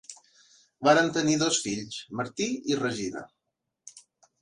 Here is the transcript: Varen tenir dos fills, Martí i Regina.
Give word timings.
Varen 0.87 1.11
tenir 1.19 1.35
dos 1.43 1.61
fills, 1.67 2.01
Martí 2.23 2.51
i 2.73 2.83
Regina. 2.83 3.27